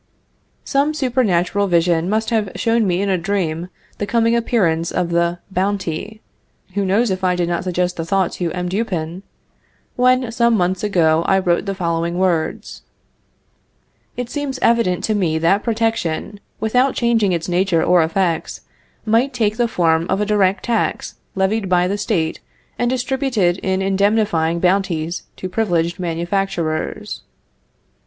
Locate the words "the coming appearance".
3.99-4.89